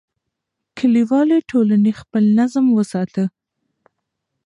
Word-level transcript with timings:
کلیوالي 0.77 1.39
ټولنې 1.51 1.91
خپل 2.01 2.23
نظم 2.39 2.65
وساته. 2.77 3.25